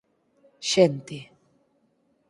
[0.71, 1.19] Xente